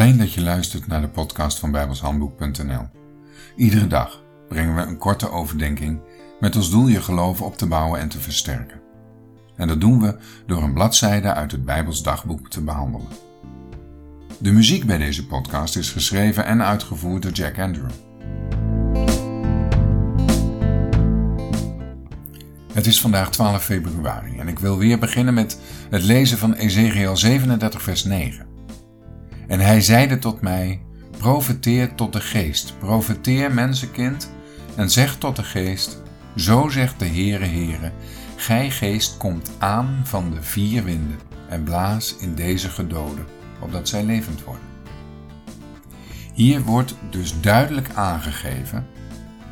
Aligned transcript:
Fijn 0.00 0.18
dat 0.18 0.32
je 0.32 0.40
luistert 0.40 0.86
naar 0.86 1.00
de 1.00 1.08
podcast 1.08 1.58
van 1.58 1.70
bijbelshandboek.nl. 1.70 2.88
Iedere 3.56 3.86
dag 3.86 4.22
brengen 4.48 4.74
we 4.74 4.82
een 4.82 4.98
korte 4.98 5.30
overdenking 5.30 6.00
met 6.40 6.56
als 6.56 6.70
doel 6.70 6.86
je 6.86 7.02
geloof 7.02 7.42
op 7.42 7.56
te 7.56 7.66
bouwen 7.66 8.00
en 8.00 8.08
te 8.08 8.20
versterken. 8.20 8.80
En 9.56 9.68
dat 9.68 9.80
doen 9.80 10.00
we 10.00 10.16
door 10.46 10.62
een 10.62 10.72
bladzijde 10.72 11.34
uit 11.34 11.52
het 11.52 11.64
Bijbels 11.64 12.02
dagboek 12.02 12.50
te 12.50 12.62
behandelen. 12.62 13.06
De 14.38 14.50
muziek 14.50 14.86
bij 14.86 14.98
deze 14.98 15.26
podcast 15.26 15.76
is 15.76 15.90
geschreven 15.90 16.44
en 16.44 16.62
uitgevoerd 16.62 17.22
door 17.22 17.32
Jack 17.32 17.58
Andrew. 17.58 17.90
Het 22.72 22.86
is 22.86 23.00
vandaag 23.00 23.30
12 23.30 23.64
februari 23.64 24.38
en 24.38 24.48
ik 24.48 24.58
wil 24.58 24.78
weer 24.78 24.98
beginnen 24.98 25.34
met 25.34 25.60
het 25.90 26.02
lezen 26.02 26.38
van 26.38 26.54
Ezekiel 26.54 27.16
37 27.16 27.82
vers 27.82 28.04
9. 28.04 28.49
En 29.50 29.60
hij 29.60 29.80
zeide 29.80 30.18
tot 30.18 30.40
mij, 30.40 30.80
profeteer 31.18 31.94
tot 31.94 32.12
de 32.12 32.20
geest, 32.20 32.78
profeteer 32.78 33.54
mensenkind, 33.54 34.30
en 34.76 34.90
zeg 34.90 35.16
tot 35.16 35.36
de 35.36 35.42
geest, 35.42 36.02
zo 36.36 36.68
zegt 36.68 36.98
de 36.98 37.06
Heere 37.06 37.44
Heere, 37.44 37.92
gij 38.36 38.70
geest 38.70 39.16
komt 39.16 39.50
aan 39.58 40.00
van 40.04 40.30
de 40.30 40.42
vier 40.42 40.84
winden 40.84 41.18
en 41.48 41.62
blaas 41.62 42.16
in 42.16 42.34
deze 42.34 42.68
gedoden, 42.68 43.26
opdat 43.60 43.88
zij 43.88 44.04
levend 44.04 44.44
worden. 44.44 44.64
Hier 46.34 46.62
wordt 46.62 46.94
dus 47.10 47.40
duidelijk 47.40 47.88
aangegeven 47.94 48.86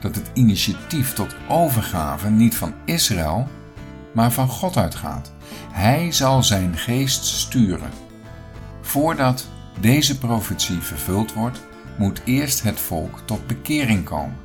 dat 0.00 0.14
het 0.14 0.30
initiatief 0.32 1.12
tot 1.12 1.36
overgave 1.48 2.30
niet 2.30 2.54
van 2.54 2.74
Israël, 2.84 3.48
maar 4.14 4.32
van 4.32 4.48
God 4.48 4.76
uitgaat. 4.76 5.32
Hij 5.72 6.12
zal 6.12 6.42
zijn 6.42 6.76
geest 6.76 7.24
sturen. 7.24 7.90
Voordat 8.80 9.52
deze 9.80 10.18
profetie 10.18 10.78
vervuld 10.78 11.32
wordt, 11.32 11.62
moet 11.98 12.20
eerst 12.24 12.62
het 12.62 12.80
volk 12.80 13.20
tot 13.24 13.46
bekering 13.46 14.04
komen. 14.04 14.36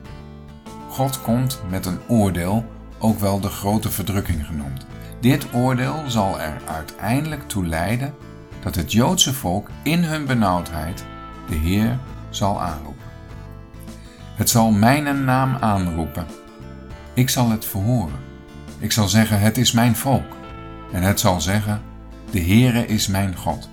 God 0.89 1.21
komt 1.21 1.61
met 1.69 1.85
een 1.85 1.99
oordeel, 2.07 2.65
ook 2.97 3.19
wel 3.19 3.39
de 3.39 3.49
grote 3.49 3.91
verdrukking 3.91 4.45
genoemd. 4.45 4.85
Dit 5.19 5.53
oordeel 5.53 6.03
zal 6.07 6.39
er 6.39 6.61
uiteindelijk 6.67 7.47
toe 7.47 7.65
leiden 7.65 8.13
dat 8.61 8.75
het 8.75 8.91
Joodse 8.91 9.33
volk 9.33 9.69
in 9.83 10.03
hun 10.03 10.25
benauwdheid 10.25 11.05
de 11.47 11.55
Heer 11.55 11.99
zal 12.29 12.61
aanroepen. 12.61 13.07
Het 14.35 14.49
zal 14.49 14.71
mijn 14.71 15.23
naam 15.23 15.55
aanroepen. 15.59 16.25
Ik 17.13 17.29
zal 17.29 17.49
het 17.49 17.65
verhoren. 17.65 18.19
Ik 18.79 18.91
zal 18.91 19.07
zeggen, 19.07 19.39
het 19.39 19.57
is 19.57 19.71
mijn 19.71 19.95
volk. 19.95 20.35
En 20.91 21.01
het 21.01 21.19
zal 21.19 21.41
zeggen, 21.41 21.81
de 22.31 22.41
Heere 22.41 22.85
is 22.85 23.07
mijn 23.07 23.35
God. 23.35 23.69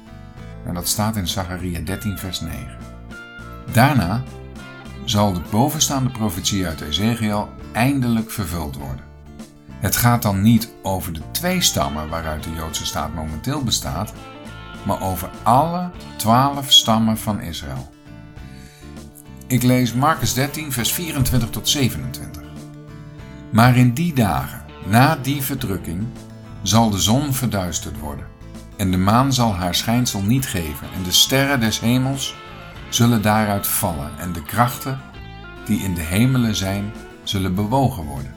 En 0.67 0.75
dat 0.75 0.89
staat 0.89 1.17
in 1.17 1.29
Zachariah 1.29 1.87
13 1.87 2.19
vers 2.19 2.41
9. 2.41 2.67
Daarna 3.73 4.23
zal 5.05 5.33
de 5.33 5.41
bovenstaande 5.51 6.11
profetie 6.11 6.67
uit 6.67 6.81
Ezekiel 6.81 7.49
eindelijk 7.73 8.31
vervuld 8.31 8.77
worden. 8.77 9.05
Het 9.81 9.97
gaat 9.97 10.23
dan 10.23 10.43
niet 10.43 10.73
over 10.83 11.13
de 11.13 11.21
twee 11.31 11.61
stammen 11.61 12.09
waaruit 12.09 12.45
de 12.45 12.53
Joodse 12.53 12.87
staat 12.87 13.15
momenteel 13.15 13.63
bestaat, 13.63 14.13
maar 14.85 15.03
over 15.03 15.31
alle 15.43 15.91
twaalf 16.17 16.73
stammen 16.73 17.19
van 17.19 17.41
Israël. 17.41 17.95
Ik 19.47 19.63
lees 19.63 19.93
Marcus 19.93 20.35
13, 20.35 20.73
vers 20.73 20.93
24 20.93 21.51
tot 21.51 21.69
27. 21.69 22.43
Maar 23.53 23.77
in 23.77 23.95
die 23.95 24.15
dagen, 24.15 24.65
na 24.87 25.17
die 25.17 25.43
verdrukking, 25.43 26.07
zal 26.63 26.91
de 26.91 26.99
zon 26.99 27.35
verduisterd 27.35 27.99
worden, 27.99 28.27
en 28.77 28.91
de 28.91 28.97
maan 28.97 29.33
zal 29.33 29.55
haar 29.55 29.75
schijnsel 29.75 30.23
niet 30.23 30.47
geven, 30.47 30.89
en 30.95 31.03
de 31.03 31.13
sterren 31.13 31.61
des 31.61 31.81
hemels 31.81 32.35
zullen 32.89 33.23
daaruit 33.23 33.67
vallen, 33.67 34.11
en 34.19 34.33
de 34.33 34.43
krachten 34.43 35.01
die 35.65 35.83
in 35.83 35.95
de 35.95 36.01
hemelen 36.01 36.55
zijn, 36.55 36.93
zullen 37.23 37.55
bewogen 37.55 38.05
worden. 38.05 38.35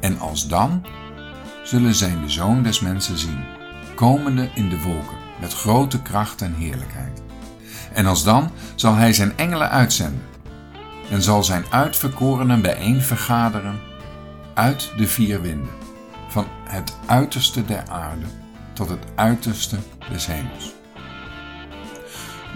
En 0.00 0.18
als 0.18 0.48
dan 0.48 0.86
zullen 1.62 1.94
zij 1.94 2.16
de 2.20 2.28
zoon 2.28 2.62
des 2.62 2.80
mensen 2.80 3.18
zien, 3.18 3.44
komende 3.94 4.50
in 4.54 4.68
de 4.68 4.80
wolken, 4.80 5.16
met 5.40 5.54
grote 5.54 6.02
kracht 6.02 6.42
en 6.42 6.54
heerlijkheid. 6.54 7.22
En 7.92 8.06
als 8.06 8.24
dan 8.24 8.50
zal 8.74 8.94
hij 8.94 9.12
zijn 9.12 9.36
engelen 9.36 9.70
uitzenden 9.70 10.22
en 11.10 11.22
zal 11.22 11.44
zijn 11.44 11.64
uitverkorenen 11.70 12.62
bijeen 12.62 13.00
vergaderen 13.00 13.80
uit 14.54 14.92
de 14.96 15.08
vier 15.08 15.40
winden, 15.40 15.74
van 16.28 16.46
het 16.64 16.96
uiterste 17.06 17.64
der 17.64 17.84
aarde 17.88 18.26
tot 18.74 18.88
het 18.88 19.04
uiterste 19.14 19.76
des 20.10 20.26
hemels. 20.26 20.74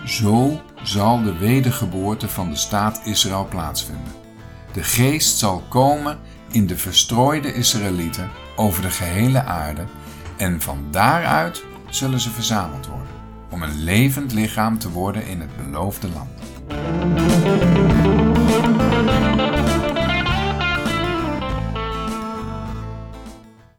Zo 0.05 0.61
zal 0.83 1.23
de 1.23 1.39
wedergeboorte 1.39 2.29
van 2.29 2.51
de 2.51 2.57
staat 2.57 3.01
Israël 3.05 3.47
plaatsvinden. 3.51 4.13
De 4.73 4.83
geest 4.83 5.39
zal 5.39 5.63
komen 5.69 6.19
in 6.51 6.67
de 6.67 6.77
verstrooide 6.77 7.55
Israëlieten 7.55 8.31
over 8.57 8.83
de 8.83 8.91
gehele 8.91 9.43
aarde 9.43 9.85
en 10.37 10.61
van 10.61 10.87
daaruit 10.91 11.65
zullen 11.89 12.21
ze 12.21 12.31
verzameld 12.31 12.87
worden 12.87 13.17
om 13.51 13.63
een 13.63 13.83
levend 13.83 14.33
lichaam 14.33 14.79
te 14.79 14.91
worden 14.91 15.27
in 15.27 15.41
het 15.41 15.57
beloofde 15.57 16.09
land. 16.09 16.29